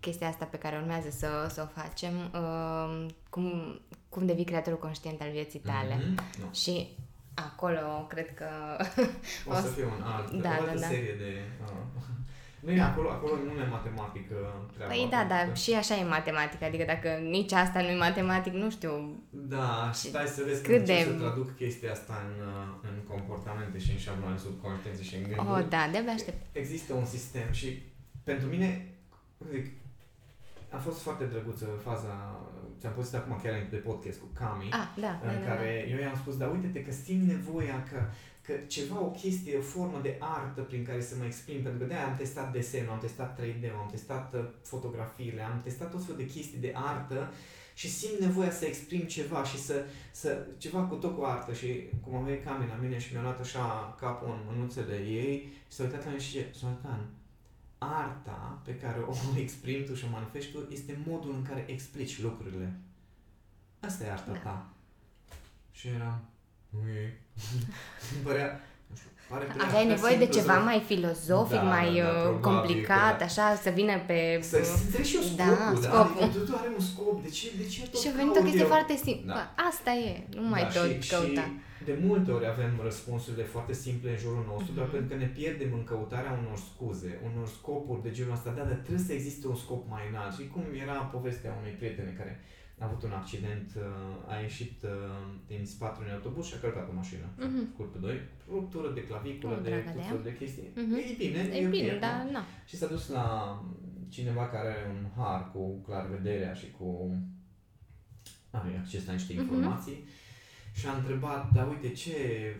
[0.00, 5.20] chestia asta pe care urmează să, să o facem, uh, cum, cum devii creatorul conștient
[5.20, 5.94] al vieții tale.
[5.94, 6.40] Mm-hmm.
[6.40, 6.52] No.
[6.52, 6.88] Și
[7.34, 8.46] acolo cred că...
[9.50, 10.86] o, să fie un alt, da, o altă da, da.
[10.86, 11.42] serie de...
[11.62, 11.68] Uh,
[12.60, 14.36] nu e acolo, acolo nu e matematică
[14.74, 14.92] treaba.
[14.92, 18.70] Păi da, dar și așa e matematică, adică dacă nici asta nu e matematic, nu
[18.70, 18.92] știu.
[19.30, 21.04] Da, și stai să vezi cât de...
[21.04, 25.48] să traduc chestia asta în, uh, în comportamente și în șabloane subconștiențe și în gânduri.
[25.48, 26.40] Oh, da, de-abia aștept.
[26.52, 27.82] Există un sistem și
[28.24, 28.68] pentru mine,
[29.50, 29.66] zic,
[30.70, 32.40] a fost foarte drăguță faza
[32.80, 35.84] ți-am pus acum chiar înainte de podcast cu Cami, Ah, da, în da, da, care
[35.84, 35.90] da.
[35.92, 37.98] eu i-am spus, dar uite-te că simt nevoia că,
[38.48, 41.86] că ceva, o chestie, o formă de artă prin care să mă exprim, pentru că
[41.86, 46.16] de am testat desenul, am testat 3D, am testat uh, fotografiile, am testat tot felul
[46.16, 47.32] de chestii de artă
[47.74, 51.88] și simt nevoia să exprim ceva și să, să ceva cu tot cu artă și
[52.04, 55.76] cum a venit Cami la mine și mi-a luat așa capul în mânuțele ei și
[55.76, 57.00] s-a uitat la mine și zice, Sultan,
[57.78, 62.20] arta pe care o exprimi tu și o manifesti tu este modul în care explici
[62.20, 62.72] lucrurile.
[63.80, 64.38] Asta e arta Da.
[64.38, 64.68] ta.
[65.70, 66.20] Și eram,
[66.68, 67.20] nu e.
[68.14, 68.48] Îmi părea,
[68.90, 71.88] nu știu, pare prea- Aveai prea nevoie de simplu ceva să- mai filozofic, Da, mai
[71.94, 74.18] da, da, uh, probabil complicat, că- așa, să vină pe...
[74.50, 75.88] Să să înțelegi și eu Da, scopul, da?
[75.88, 76.22] scopul.
[76.22, 78.44] Adică totul are un scop, de ce, de ce tot Și a venit o caut
[78.48, 78.72] chestie eu?
[78.74, 79.32] foarte simplă.
[79.38, 79.44] Da.
[79.70, 81.46] Asta e, nu mai da, tot și, căuta.
[81.78, 84.94] Și de multe ori avem răspunsurile foarte simple în jurul nostru, doar Mhm.
[84.96, 88.50] pentru că ne pierdem în căutarea unor scuze, unor scopuri de genul ăsta.
[88.58, 90.32] Da, dar trebuie să existe un scop mai înalt.
[90.36, 92.32] Și cum era povestea unei prietene care
[92.78, 94.90] a avut un accident, uh, a ieșit uh,
[95.46, 97.26] din spatele unui autobuz și a călcat o mașină.
[97.38, 97.74] Mhm.
[97.76, 100.06] Culpă 2, ruptură de claviculă, Oh, de dragă tot de ea.
[100.06, 100.68] felul de chestii.
[100.74, 100.94] Mhm.
[100.94, 101.98] E bine, E ok, bine, nu?
[101.98, 102.38] dar nu.
[102.66, 103.26] Și s-a dus la
[104.08, 107.16] cineva care are un har cu clarvederea și cu
[108.50, 109.42] are acces la niște Mhm.
[109.42, 110.04] informații
[110.74, 112.16] și a întrebat, dar uite, ce,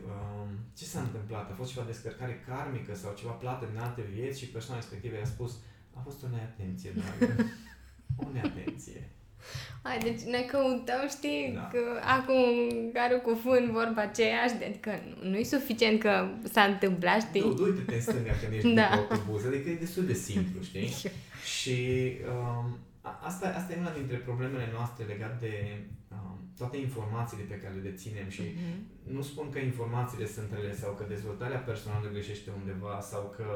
[0.07, 1.50] um, ce s-a întâmplat?
[1.50, 4.38] A fost ceva descărcare karmică sau ceva plată din alte vieți?
[4.40, 5.59] Și persoana respectivă i-a spus,
[5.94, 7.33] a fost o neatenție, dragă.
[8.26, 9.11] o neatenție.
[9.83, 11.68] Hai, deci ne căutăm, știi, Da.
[11.72, 11.79] că
[12.18, 12.37] acum
[12.92, 14.90] care cu fân vorba aceeași, adică
[15.22, 17.40] nu e suficient că s-a întâmplat, știi?
[17.40, 18.81] Du, du-te în stânga când ești Da.
[18.81, 18.87] da.
[18.88, 20.94] pe autobuz, adică e destul de simplu, știi?
[21.59, 21.77] Și
[22.29, 22.79] um, a-
[23.28, 25.54] asta, asta e una dintre problemele noastre legate de
[26.14, 29.14] um, toate informațiile pe care le deținem și Mhm.
[29.16, 33.46] nu spun că informațiile sunt rele sau că dezvoltarea personală greșește undeva sau că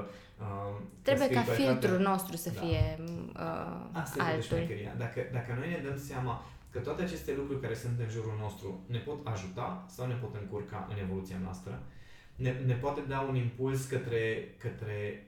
[0.45, 2.61] um, că Trebuie ca spiritualitatea- filtrul nostru să Da.
[2.61, 2.85] fie
[3.47, 4.43] uh, Asta e de altul.
[4.59, 4.95] șmecheria.
[5.05, 6.35] Dacă, dacă noi ne dăm seama
[6.71, 10.35] că toate aceste lucruri care sunt în jurul nostru ne pot ajuta sau ne pot
[10.41, 11.83] încurca în evoluția noastră,
[12.37, 15.27] ne, ne poate da un impuls către, către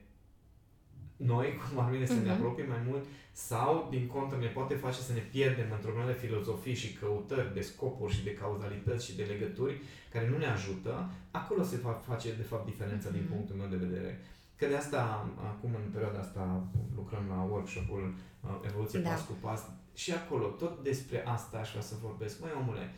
[1.17, 2.29] noi, cum ar veni să ne Mhm.
[2.31, 6.73] apropiem mai mult, sau, din contră, ne poate face să ne pierdem într-o mare filozofii
[6.75, 11.63] și căutări de scopuri și de cauzalități și de legături care nu ne ajută, acolo
[11.63, 13.31] se va face, de fapt, diferența din Mhm.
[13.33, 14.21] punctul meu de vedere.
[14.57, 16.63] Că de asta, acum, în perioada asta,
[16.95, 19.09] lucrăm la workshop-ul uh, Evoluție Da.
[19.09, 19.61] Pas cu Pas
[19.93, 22.41] și acolo, tot despre asta aș vrea să vorbesc.
[22.41, 22.93] Măi, omule,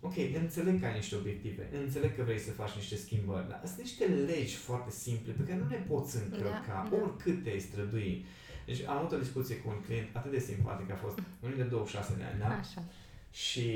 [0.00, 3.78] ok, înțeleg că ai niște obiective, înțeleg că vrei să faci niște schimbări, dar sunt
[3.78, 6.96] niște legi foarte simple pe care nu le poți încălca, Da, da.
[7.02, 8.24] oricât te-ai strădui.
[8.66, 11.62] Deci am avut o discuție cu un client atât de simpatic, a fost unul de
[11.62, 12.46] 26 de ani, da?
[12.64, 12.82] Așa.
[13.30, 13.66] și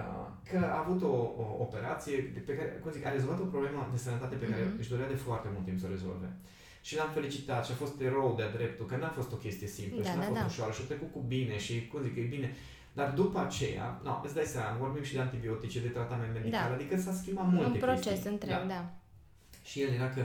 [0.00, 3.52] uh, că a avut o, o operație de- pe care, cum zic, a rezolvat o
[3.54, 4.78] problemă de sănătate pe care Mhm.
[4.78, 6.28] își dorea de foarte mult timp să o rezolve.
[6.82, 10.02] Și l-am felicitat și a fost erou de-a dreptul, că n-a fost o chestie simplă
[10.02, 10.46] Da, și n-a da, fost da.
[10.46, 12.48] ușoară și a trecut cu bine și, cum zic, e bine.
[12.92, 16.74] Dar după aceea, no, îți dai seama, vorbim și de antibiotice, de tratament medical, Da.
[16.74, 18.30] adică s-a schimbat multe Un proces chestii.
[18.30, 18.90] întreg, da.
[19.64, 20.22] Și el era că,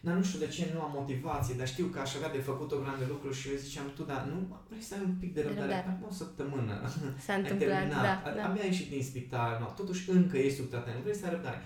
[0.00, 2.72] dar nu știu de ce nu am motivație, dar știu că aș avea de făcut
[2.72, 5.40] o grande lucruri și eu ziceam, tu, dar nu vrei să ai un pic de
[5.42, 5.88] răbdare, Răbdare.
[5.88, 6.74] acum o săptămână.
[7.24, 8.42] S-a Ai întâmplat, terminat, da, a- da.
[8.48, 11.60] abia ai ieșit din spital, no, totuși încă ești sub tratament, vrei să ai răbdare.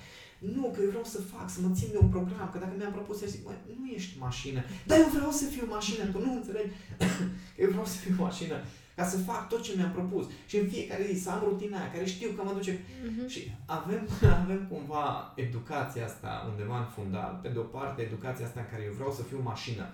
[0.57, 2.93] Nu, că eu vreau să fac, să mă țin de un program, că dacă mi-am
[2.99, 6.33] propus să zic, măi, nu ești mașină, dar eu vreau să fiu mașină, tu nu
[6.39, 6.73] înțelegi?
[7.55, 8.57] că eu vreau să fiu mașină,
[8.97, 10.27] ca să fac tot ce mi-am propus.
[10.47, 13.29] Și în fiecare zi să am rutina aia, care știu că mă duce Mhm.
[13.29, 14.09] și avem,
[14.43, 17.39] avem cumva educația asta undeva în fundal.
[17.43, 19.85] Pe de o parte, educația asta în care eu vreau să fiu mașină,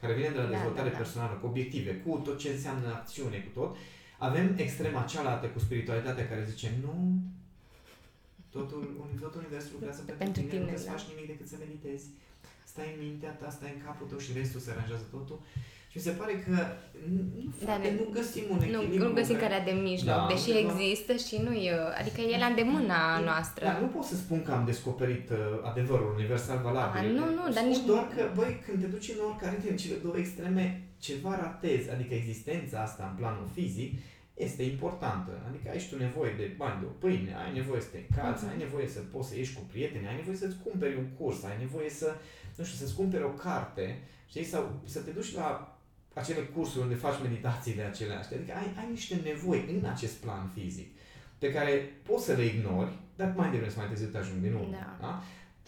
[0.00, 1.00] care vine de la Da, dezvoltare da, da.
[1.02, 3.76] personală, cu obiective, cu tot ce înseamnă acțiune, cu tot.
[4.18, 6.94] Avem extrema cealaltă cu spiritualitatea care zice nu,
[8.56, 10.96] totul, uni- tot universul lucrează pentru, Pentru tine, nu tine, trebuie să da.
[10.96, 12.06] faci nimic decât să meditezi.
[12.72, 15.38] Stai în mintea ta, stai în capul tău și restul se aranjează totul.
[15.90, 16.50] Și mi se pare că
[17.14, 19.08] nu, nu, Da, frate, ne- nu găsim un Nu, echilibru.
[19.08, 22.38] nu găsim care- care de mijloc, Da, deși undeva- există și nu e, adică e
[22.44, 23.64] la îndemâna noastră.
[23.64, 25.36] Da, nu pot să spun că am descoperit uh,
[25.70, 27.00] adevărul universal valabil.
[27.00, 29.76] Ah, nu, nu, dar Spun nici- doar că, băi, când te duci în oricare din
[29.76, 30.64] cele două extreme,
[31.06, 33.90] ceva ratezi, adică existența asta în planul fizic
[34.46, 35.32] este importantă.
[35.48, 38.42] Adică ai și tu nevoie de bani de o pâine, ai nevoie să te încalți,
[38.44, 38.52] Mhm.
[38.52, 41.56] ai nevoie să poți să ieși cu prieteni, ai nevoie să-ți cumperi un curs, ai
[41.64, 42.08] nevoie să,
[42.56, 43.86] nu știu, să-ți cumperi o carte,
[44.32, 45.74] știi, sau să te duci la
[46.14, 48.36] acele cursuri unde faci meditațiile acelea, știi?
[48.36, 50.88] Adică ai, ai niște nevoi în acest plan fizic
[51.38, 54.54] pe care poți să le ignori, dar mai devreme sau mai târziu te ajungi din
[54.54, 54.70] urmă.
[54.70, 54.96] Da.
[55.00, 55.22] Da?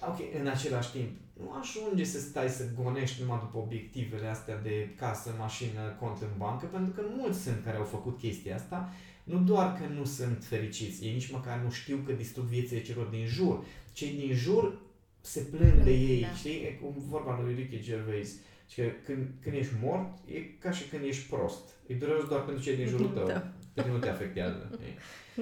[0.08, 4.88] Ok, în același timp, nu ajunge să stai să gonești numai după obiectivele astea de
[4.96, 8.92] casă, mașină, cont în bancă, pentru că mulți sunt care au făcut chestia asta,
[9.24, 13.06] nu doar că nu sunt fericiți, ei nici măcar nu știu că distrug viețile celor
[13.06, 13.64] din jur.
[13.92, 14.78] Cei din jur
[15.20, 16.34] se plâng de Plâng, ei, da.
[16.34, 16.62] știi?
[16.62, 18.30] E cum vorba lui Ricky Gervais,
[18.72, 21.68] și că când, când ești mort, e ca și când ești prost.
[21.86, 23.26] E dureros doar pentru cei din jurul tău.
[23.26, 23.52] Da.
[23.74, 24.70] pe tine nu te afectează.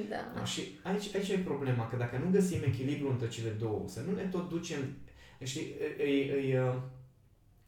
[0.08, 0.44] Da.
[0.44, 4.14] Și aici, aici e problema, că dacă nu găsim echilibru între cele două, să nu
[4.14, 4.78] ne tot ducem,
[5.42, 6.72] știi, e, e, e,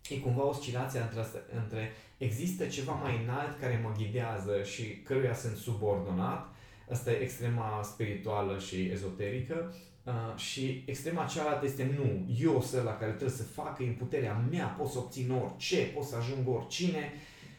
[0.09, 5.35] e cumva oscilația între, asta, între există ceva mai înalt care mă ghidează și căruia
[5.35, 6.55] sunt subordonat,
[6.91, 12.97] asta e extrema spirituală și ezoterică, Uh, și extrema cealaltă este nu, eu sunt la
[12.97, 17.13] care trebuie să fac, în puterea mea, pot să obțin orice, pot să ajung oricine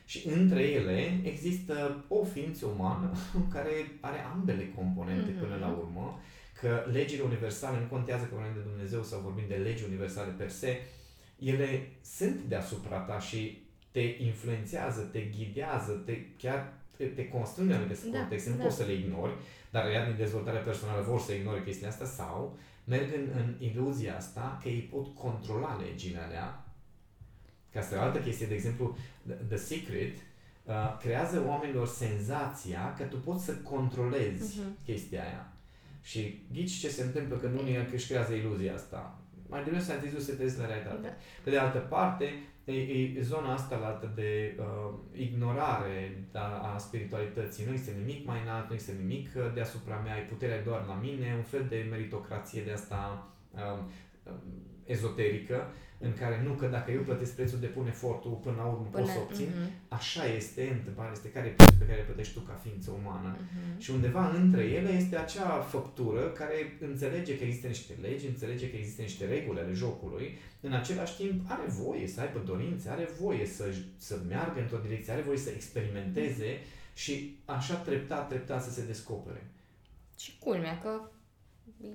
[0.05, 3.11] și între ele există o ființă umană
[3.53, 5.39] care are ambele componente mm-hmm.
[5.39, 6.19] până la urmă,
[6.59, 10.49] că legile universale, nu contează că vorbim de Dumnezeu sau vorbim de legi universale per
[10.49, 10.81] se,
[11.39, 16.73] ele sunt deasupra ta și te influențează, te ghidează, te chiar
[17.03, 18.63] te, te constrâng în anumite da, contexte, nu da.
[18.63, 19.33] poți să le ignori,
[19.71, 24.15] dar ea din dezvoltarea personală vor să ignore chestia asta sau merg în, în iluzia
[24.15, 26.65] asta că ei pot controla legile alea.
[27.71, 30.15] Ca asta e o altă chestie, de exemplu, The, The Secret
[30.63, 34.85] uh, creează oamenilor senzația că tu poți să controlezi uh-huh.
[34.85, 35.53] chestia aia.
[36.01, 39.17] Și ghici ce se întâmplă când unii își creează iluzia asta.
[39.47, 41.01] Mai devreme să să te la realitate.
[41.01, 41.13] Da.
[41.43, 42.33] Pe de altă parte,
[42.65, 47.65] e, e zona asta la de uh, ignorare a, a spiritualității.
[47.65, 50.93] Nu este nimic mai înalt, nu este nimic uh, deasupra mea, ai puterea doar la
[50.93, 53.79] mine, un fel de meritocrație de asta uh,
[54.23, 54.33] uh,
[54.85, 55.67] ezoterică
[56.07, 59.03] în care nu că dacă eu plătesc prețul de pun efortul până la urmă până,
[59.03, 59.69] pot să obțin, uh-huh.
[59.87, 63.37] așa este, întrebarea este care e prețul pe care îl plătești tu ca ființă umană.
[63.37, 63.77] Uh-huh.
[63.77, 68.75] Și undeva între ele este acea făptură care înțelege că există niște legi, înțelege că
[68.75, 73.45] există niște reguli ale jocului, în același timp are voie să aibă dorințe, are voie
[73.45, 73.65] să,
[73.97, 76.59] să meargă într-o direcție, are voie să experimenteze
[76.93, 79.47] și așa treptat, treptat să se descopere.
[80.17, 81.01] Și culmea că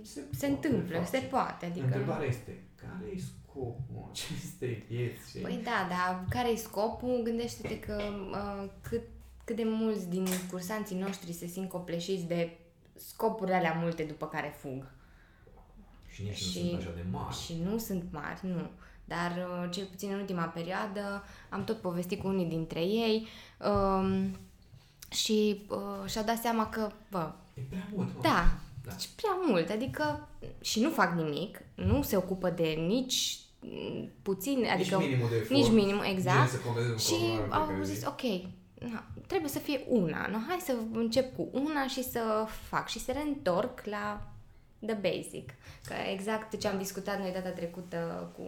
[0.02, 1.66] se, se întâmplă, se poate.
[1.66, 1.84] Adică...
[1.84, 3.20] Întrebarea este, care e
[3.58, 5.38] scopul acestei vieți?
[5.38, 7.20] Păi da, dar care e scopul?
[7.24, 9.02] Gândește-te că uh, cât,
[9.44, 12.58] cât de mulți din cursanții noștri se simt copleșiți de
[12.94, 14.90] scopurile alea multe după care fug.
[16.08, 17.36] Și nici și, nu sunt așa de mari.
[17.36, 18.70] Și nu sunt mari, nu.
[19.04, 23.26] Dar uh, cel puțin în ultima perioadă am tot povestit cu unii dintre ei
[23.58, 24.36] um,
[25.10, 27.32] și uh, și-au dat seama că, bă...
[27.54, 28.20] E prea mult, mă.
[28.22, 28.90] Da, da.
[28.90, 30.28] Deci prea mult, adică
[30.60, 33.38] și nu fac nimic, nu se ocupă de nici
[34.22, 36.50] puțin, adică nici minimul de efort, nici minimul, exact.
[36.98, 37.14] Și
[37.48, 38.22] au zis, ok,
[38.90, 42.98] na, trebuie să fie una, no, hai să încep cu una și să fac și
[42.98, 44.32] să reîntorc la
[44.86, 45.54] the basic.
[45.84, 48.42] Că exact ce am discutat noi data trecută cu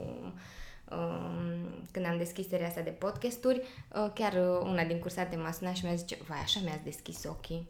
[0.95, 3.63] um, când am deschis seria asta de podcasturi,
[3.95, 7.69] uh, chiar una din cursate m-a sunat și mi-a zis, vai, așa mi-ați deschis ochii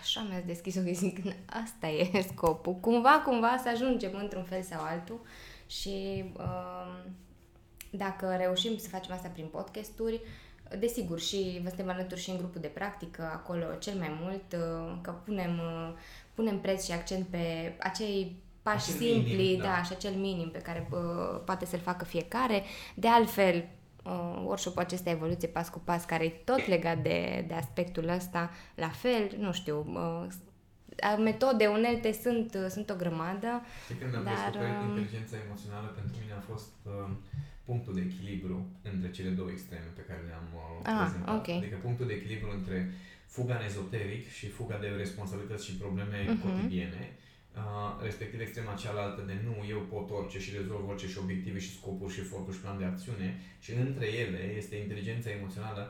[0.00, 2.74] așa mi-ați deschis ochii, zic, asta e scopul.
[2.74, 5.20] Cumva, cumva să ajungem într-un fel sau altul
[5.66, 7.04] și uh,
[7.90, 10.20] dacă reușim să facem asta prin podcasturi,
[10.78, 14.96] desigur și vă suntem alături și în grupul de practică, acolo cel mai mult, uh,
[15.00, 15.92] că punem, uh,
[16.34, 19.64] punem preț și accent pe acei pași acel simpli, minim, da.
[19.64, 22.62] da, și acel minim pe care uh, poate să-l facă fiecare.
[22.94, 23.68] De altfel,
[24.04, 28.50] uh, workshop-ul acesta evoluție pas cu pas, care e tot legat de, de aspectul ăsta,
[28.74, 30.26] la fel, nu știu, uh,
[31.28, 33.50] metode, unelte sunt, uh, sunt o grămadă.
[33.86, 37.10] Și când am dar, descoperit uh, inteligența emoțională, pentru mine a fost uh,
[37.68, 38.56] punctul de echilibru
[38.92, 41.34] între cele două extreme pe care le-am uh, ah, prezentat.
[41.38, 41.58] Okay.
[41.62, 42.78] Adică punctul de echilibru între
[43.36, 46.42] fuga în ezoteric și fuga de responsabilități și probleme uh-huh.
[46.42, 47.04] cotidiene
[47.54, 51.76] Uh, respectiv extrema cealaltă de nu, eu pot orice și rezolv orice și obiective și
[51.78, 53.28] scopuri și eforturi și plan de acțiune
[53.64, 55.82] și între ele este inteligența emoțională.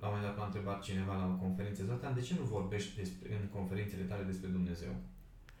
[0.00, 2.96] La un moment dat m-a întrebat cineva la o conferință, Zoltan, de ce nu vorbești
[3.00, 4.92] despre, în conferințele tale despre Dumnezeu?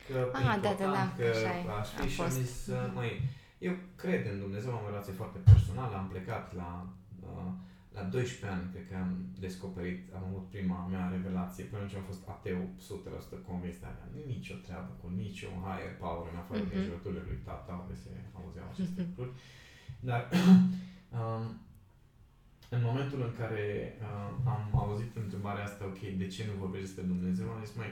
[0.06, 2.94] Că ah, da, da, da, că așa aș fi și am zis, mhm.
[2.94, 3.12] măi,
[3.58, 6.70] eu cred în Dumnezeu, am o relație foarte personală, am plecat la
[7.28, 7.52] uh,
[7.96, 9.10] la 12 ani, cred că am
[9.46, 11.64] descoperit, am avut prima mea revelație.
[11.64, 12.58] Până atunci am fost ateu
[13.42, 16.72] 100% convins de aveam nicio treabă cu nicio higher power în afară mm-hmm.
[16.72, 19.08] de jurăturile lui tata, unde se auzeau aceste mm-hmm.
[19.08, 19.32] lucruri.
[20.08, 20.20] Dar
[21.18, 21.44] um,
[22.76, 23.66] în momentul în care
[24.00, 27.90] uh, am auzit întrebarea asta, ok, de ce nu vorbești despre Dumnezeu, am zis, mai,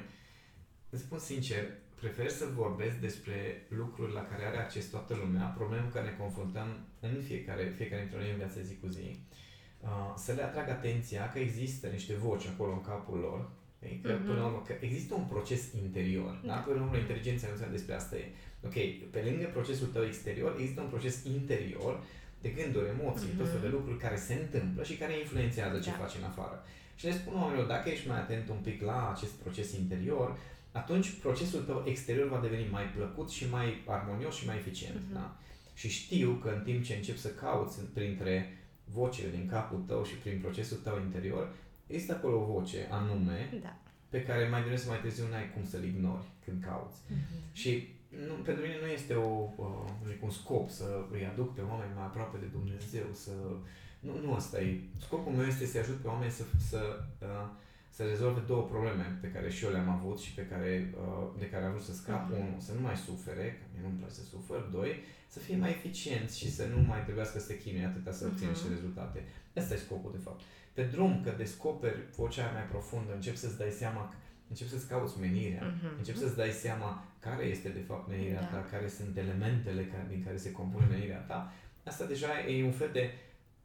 [0.90, 1.64] îți spun sincer,
[2.00, 3.36] prefer să vorbesc despre
[3.80, 6.68] lucruri la care are acces toată lumea, probleme cu care ne confruntăm
[7.00, 9.06] în fiecare, fiecare dintre noi în viața zi cu zi.
[9.08, 9.46] Uh,
[9.80, 14.26] Uh, să le atrag atenția că există niște voci acolo în capul lor, că, mm-hmm.
[14.26, 16.52] până la urmă, că există un proces interior, da?
[16.52, 16.58] da?
[16.58, 18.24] Până la urmă, inteligența emoțională despre asta e.
[18.66, 18.76] Ok,
[19.10, 22.02] pe lângă procesul tău exterior, există un proces interior
[22.40, 23.38] de gânduri, emoții, mm-hmm.
[23.38, 25.96] tot felul de lucruri care se întâmplă și care influențează ce da.
[25.96, 26.64] faci în afară.
[26.96, 30.38] Și le spun oamenilor, dacă ești mai atent un pic la acest proces interior,
[30.72, 34.96] atunci procesul tău exterior va deveni mai plăcut și mai armonios și mai eficient.
[34.96, 35.12] Mm-hmm.
[35.12, 35.36] Da?
[35.74, 38.57] Și știu că în timp ce încep să cauți printre
[38.92, 41.52] vocile din capul tău și prin procesul tău interior,
[41.86, 43.76] există acolo o voce anume da.
[44.08, 46.98] pe care mai devreme sau mai târziu n-ai cum să-l ignori când cauți.
[47.08, 47.52] Mhm.
[47.52, 47.96] Și
[48.26, 51.94] nu, pentru mine nu este o, uh, zic, un scop să îi aduc pe oameni
[51.94, 53.32] mai aproape de Dumnezeu, să...
[54.00, 54.80] Nu, nu asta e.
[55.00, 57.48] Scopul meu este să-i ajut pe oameni să, să, uh,
[57.90, 61.48] să rezolve două probleme pe care și eu le-am avut și pe care, uh, de
[61.48, 62.22] care am vrut să scap.
[62.30, 62.40] Mhm.
[62.40, 64.60] Unul, să nu mai sufere, că mie nu-mi place să sufăr.
[64.72, 64.92] Doi,
[65.28, 68.50] să fie mai eficienți și să nu mai trebuiască să se chinuie atâta să obțină
[68.50, 68.54] Mhm.
[68.58, 69.18] niște rezultate.
[69.56, 70.40] Asta e scopul, de fapt.
[70.72, 74.16] Pe drum, că descoperi vocea aia mai profundă, începi să-ți dai seama, că-
[74.48, 75.96] începi să-ți cauți menirea, Mhm.
[75.98, 78.46] începi să-ți dai seama care este de fapt menirea Da.
[78.46, 81.52] ta, care sunt elementele care, din care se compune menirea ta,
[81.84, 83.10] asta deja e un fel de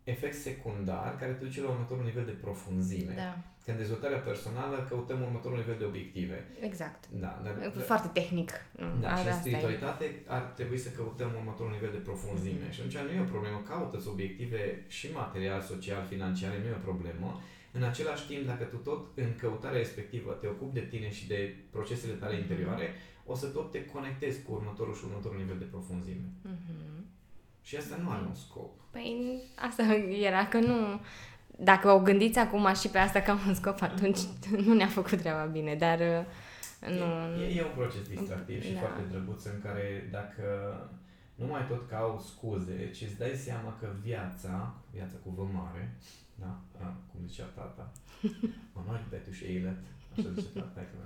[0.03, 3.13] efect secundar care te duce la următorul nivel de profunzime.
[3.15, 6.37] Da, Că în dezvoltarea personală căutăm următorul nivel de obiective.
[6.59, 7.01] exact.
[7.11, 8.51] Da, dar, Foarte tehnic.
[9.01, 9.39] da, Ar- și în asta e.
[9.41, 12.71] spiritualitate ar trebui să căutăm următorul nivel de profunzime.
[12.71, 16.87] Și atunci nu e o problemă, caută-ți obiective și material, social, financiare, nu e o
[16.89, 17.41] problemă.
[17.71, 21.55] În același timp, dacă tu tot în căutarea respectivă te ocupi de tine și de
[21.71, 22.87] procesele tale interioare,
[23.25, 26.25] o să tot te conectezi cu următorul și următorul nivel de profunzime.
[26.41, 27.02] Mhm.
[27.63, 28.71] Și asta nu are un scop.
[28.91, 29.83] Păi asta
[30.21, 31.01] era că nu...
[31.57, 34.19] Dacă o gândiți acum și pe asta ca un scop, atunci
[34.65, 36.25] nu ne-a făcut treaba bine, dar uh,
[36.89, 37.41] nu...
[37.41, 38.79] E, e un proces distractiv și Da.
[38.79, 40.43] foarte drăguț în care dacă
[41.35, 45.95] nu mai tot cauți scuze, ci îți dai seama că viața, viața cu V mare,
[46.35, 47.91] da, a, cum zicea tata,
[48.73, 50.97] mă noi betűs élet, așa zice tata, că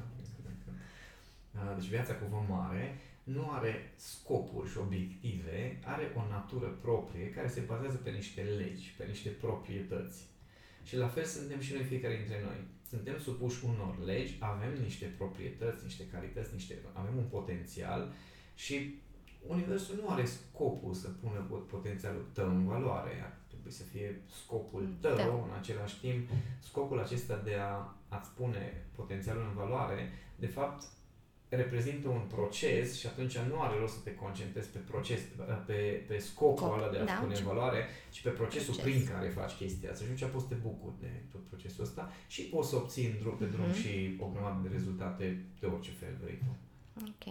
[1.59, 2.97] a, deci viața cu V mare
[3.33, 8.93] nu are scopuri și obiective, are o natură proprie care se bazează pe niște legi,
[8.97, 10.25] pe niște proprietăți.
[10.83, 12.59] Și la fel suntem și noi fiecare dintre noi.
[12.89, 18.13] Suntem supuși unor legi, avem niște proprietăți, niște calități, niște, avem un potențial
[18.55, 18.75] și
[19.47, 23.21] Universul nu are scopul să pună pot- potențialul tău în valoare.
[23.23, 25.23] Ar trebui să fie scopul tău, Da.
[25.23, 30.83] în același timp, scopul acesta de a, a-ți pune potențialul în valoare, de fapt,
[31.49, 35.19] reprezintă un proces și atunci nu are rost să te concentrezi pe proces,
[35.65, 37.13] pe, pe scopul Scop, ăla de a da.
[37.13, 38.83] pune în valoare, ci pe procesul Proces.
[38.93, 40.03] prin care faci chestia asta.
[40.05, 43.15] Și atunci poți să te bucuri de tot procesul ăsta și poți să obții în
[43.19, 43.79] drum, pe drum Mhm.
[43.81, 46.51] și o grămadă de rezultate de orice fel vrei tu.
[47.11, 47.25] Ok.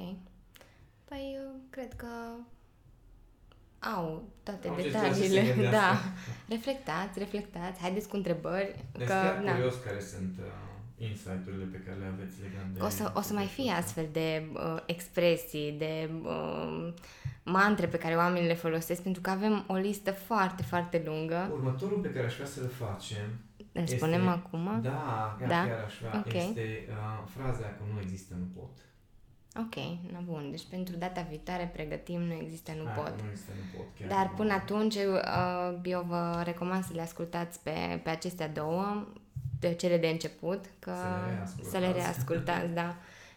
[1.09, 2.07] Păi, eu cred că
[3.96, 5.55] au toate Au ce trebuie să se detaliile.
[5.62, 5.76] gândească.
[5.76, 6.55] Da.
[6.55, 8.85] Reflectați, reflectați, haideți cu întrebări.
[8.92, 10.44] Deci că, chiar na, curios care sunt uh,
[10.99, 12.81] insight-urile pe care le aveți legat de...
[12.81, 13.83] o să, o să mai fie asta.
[13.85, 16.93] astfel de uh, expresii, de uh,
[17.43, 21.49] mantre pe care oamenii le folosesc, pentru că avem o listă foarte, foarte lungă.
[21.53, 23.41] Următorul pe care aș vrea să-l facem,
[23.73, 24.79] Îl Este- spunem acum?
[24.83, 25.65] da, chiar, Da?
[25.67, 26.33] chiar aș vrea, Ok.
[26.33, 28.71] este uh, fraza aia că nu există, nu pot.
[29.59, 29.75] Ok,
[30.13, 30.51] na bun.
[30.51, 33.07] Deci pentru data viitoare pregătim, nu există, nu Aia pot.
[33.07, 33.87] că Nu există, nu pot.
[33.99, 34.37] Chiar Dar nu.
[34.37, 39.07] până atunci uh, eu vă recomand să le ascultați pe, pe acestea două,
[39.61, 41.71] de cele de început, că Să le reascultați.
[41.71, 42.97] să le reascultați, da.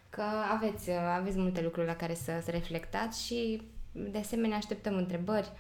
[0.10, 4.96] Că aveți, uh, aveți multe lucruri la care să, să reflectați și de asemenea așteptăm
[4.96, 5.52] întrebări,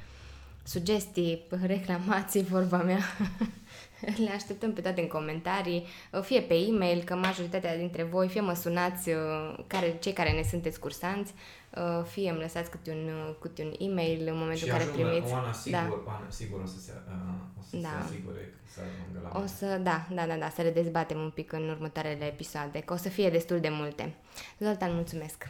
[0.63, 2.99] sugestii, reclamații, vorba mea.
[4.25, 8.41] Le așteptăm pe toate în comentarii, uh, fie pe e-mail, că majoritatea dintre voi, fie
[8.41, 11.33] mă sunați, uh, care, cei care ne sunteți cursanți,
[11.77, 14.83] uh, fie îmi lăsați câte un, uh, câte un e-mail în momentul și în care
[14.83, 15.31] ajungă, primiți.
[15.33, 16.01] Oana, sigur, Da.
[16.07, 17.13] Oana, sigur o să se, uh,
[17.59, 17.87] o să Da.
[17.89, 19.47] se asigure că să ajungă la O mine.
[19.57, 22.97] să, da, da, da, da, să le dezbatem un pic în următoarele episoade, că o
[22.97, 24.13] să fie destul de multe.
[24.59, 25.47] Zoltan, mulțumesc!